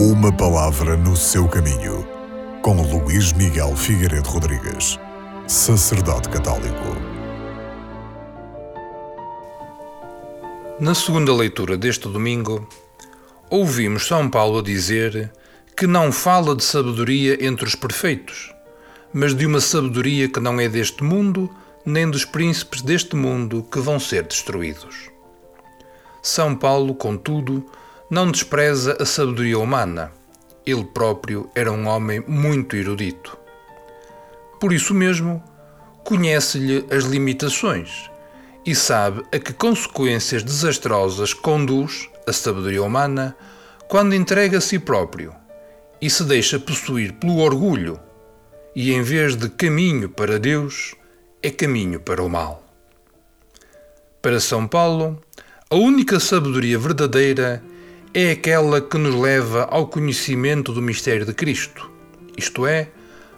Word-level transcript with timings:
Uma 0.00 0.32
palavra 0.32 0.96
no 0.96 1.16
seu 1.16 1.48
caminho, 1.48 2.06
com 2.62 2.80
Luís 2.82 3.32
Miguel 3.32 3.74
Figueiredo 3.74 4.28
Rodrigues, 4.28 4.96
sacerdote 5.48 6.28
católico. 6.28 6.94
Na 10.78 10.94
segunda 10.94 11.34
leitura 11.34 11.76
deste 11.76 12.06
domingo, 12.08 12.64
ouvimos 13.50 14.06
São 14.06 14.30
Paulo 14.30 14.62
dizer 14.62 15.32
que 15.76 15.88
não 15.88 16.12
fala 16.12 16.54
de 16.54 16.62
sabedoria 16.62 17.44
entre 17.44 17.66
os 17.66 17.74
perfeitos, 17.74 18.54
mas 19.12 19.34
de 19.34 19.46
uma 19.46 19.60
sabedoria 19.60 20.28
que 20.28 20.38
não 20.38 20.60
é 20.60 20.68
deste 20.68 21.02
mundo, 21.02 21.50
nem 21.84 22.08
dos 22.08 22.24
príncipes 22.24 22.82
deste 22.82 23.16
mundo 23.16 23.66
que 23.68 23.80
vão 23.80 23.98
ser 23.98 24.22
destruídos. 24.22 25.10
São 26.22 26.54
Paulo, 26.54 26.94
contudo, 26.94 27.66
não 28.10 28.30
despreza 28.30 28.96
a 29.00 29.04
sabedoria 29.04 29.58
humana. 29.58 30.12
Ele 30.64 30.84
próprio 30.84 31.50
era 31.54 31.72
um 31.72 31.86
homem 31.86 32.22
muito 32.26 32.76
erudito. 32.76 33.36
Por 34.60 34.72
isso 34.72 34.94
mesmo, 34.94 35.42
conhece-lhe 36.04 36.86
as 36.90 37.04
limitações 37.04 38.10
e 38.64 38.74
sabe 38.74 39.22
a 39.32 39.38
que 39.38 39.52
consequências 39.52 40.42
desastrosas 40.42 41.32
conduz 41.32 42.08
a 42.26 42.32
sabedoria 42.32 42.82
humana 42.82 43.36
quando 43.88 44.14
entrega 44.14 44.58
a 44.58 44.60
si 44.60 44.78
próprio 44.78 45.34
e 46.00 46.10
se 46.10 46.24
deixa 46.24 46.58
possuir 46.58 47.12
pelo 47.14 47.38
orgulho 47.38 47.98
e, 48.74 48.92
em 48.92 49.02
vez 49.02 49.36
de 49.36 49.48
caminho 49.48 50.08
para 50.08 50.38
Deus, 50.38 50.94
é 51.42 51.50
caminho 51.50 52.00
para 52.00 52.22
o 52.22 52.28
mal. 52.28 52.62
Para 54.20 54.40
São 54.40 54.66
Paulo, 54.66 55.20
a 55.70 55.76
única 55.76 56.18
sabedoria 56.18 56.78
verdadeira 56.78 57.62
é 58.14 58.30
aquela 58.30 58.80
que 58.80 58.96
nos 58.96 59.14
leva 59.14 59.68
ao 59.70 59.86
conhecimento 59.86 60.72
do 60.72 60.80
mistério 60.80 61.26
de 61.26 61.34
Cristo, 61.34 61.90
isto 62.36 62.66
é, 62.66 62.88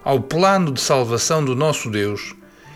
ao 0.03 0.21
plano 0.21 0.71
de 0.71 0.79
salvação 0.79 1.43
do 1.43 1.55
nosso 1.55 1.89
Deus 1.89 2.33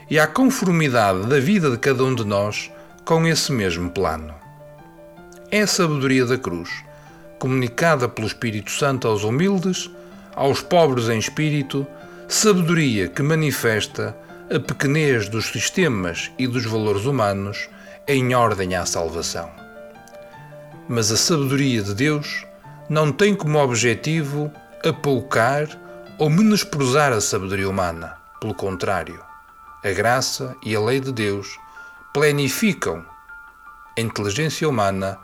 e 0.10 0.20
à 0.20 0.28
conformidade 0.28 1.26
da 1.28 1.40
vida 1.40 1.72
de 1.72 1.78
cada 1.78 2.04
um 2.04 2.14
de 2.14 2.26
nós 2.26 2.70
com 3.06 3.26
esse 3.26 3.52
mesmo 3.52 3.90
plano. 3.90 4.34
É 5.50 5.62
a 5.62 5.68
sabedoria 5.68 6.26
da 6.26 6.38
cruz, 6.38 6.70
comunicada 7.40 8.10
pelo 8.10 8.28
Espírito 8.28 8.72
Santo 8.72 9.08
aos 9.08 9.24
humildes, 9.24 9.90
aos 10.36 10.62
pobres 10.62 11.08
em 11.08 11.18
espírito, 11.18 11.88
sabedoria 12.28 13.08
que 13.08 13.24
manifesta 13.24 14.16
a 14.54 14.60
pequenez 14.60 15.30
dos 15.30 15.46
sistemas 15.46 16.30
e 16.38 16.46
dos 16.46 16.66
valores 16.66 17.06
humanos 17.06 17.70
em 18.08 18.36
ordem 18.36 18.76
à 18.76 18.86
salvação. 18.86 19.65
Mas 20.88 21.12
a 21.12 21.18
sabedoria 21.18 21.82
de 21.82 21.94
Deus 21.94 22.46
não 22.90 23.12
tem 23.12 23.36
como 23.36 23.58
objetivo 23.58 24.52
apoucar 24.88 25.68
ou 26.20 26.30
menosprezar 26.30 27.12
a 27.12 27.20
sabedoria 27.20 27.70
humana. 27.70 28.18
Pelo 28.40 28.54
contrário, 28.54 29.20
a 29.84 29.92
graça 29.92 30.56
e 30.64 30.76
a 30.76 30.80
lei 30.80 31.00
de 31.00 31.12
Deus 31.12 31.58
planificam 32.14 33.04
a 33.98 34.02
inteligência 34.02 34.68
humana 34.68 35.18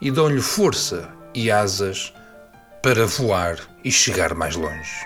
e 0.00 0.10
dão-lhe 0.10 0.40
força 0.40 1.08
e 1.34 1.50
asas 1.50 2.12
para 2.82 3.06
voar 3.06 3.58
e 3.84 3.90
chegar 3.90 4.34
mais 4.34 4.54
longe. 4.54 5.04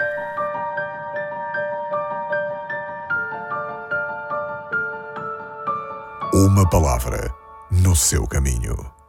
Uma 6.35 6.69
palavra 6.69 7.31
no 7.71 7.95
seu 7.95 8.27
caminho. 8.27 9.02